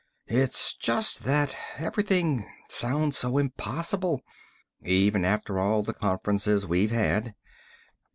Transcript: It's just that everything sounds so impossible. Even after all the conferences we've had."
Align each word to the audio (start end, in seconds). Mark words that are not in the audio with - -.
It's 0.25 0.73
just 0.73 1.25
that 1.25 1.55
everything 1.77 2.49
sounds 2.67 3.19
so 3.19 3.37
impossible. 3.37 4.23
Even 4.83 5.23
after 5.23 5.59
all 5.59 5.83
the 5.83 5.93
conferences 5.93 6.65
we've 6.65 6.89
had." 6.89 7.35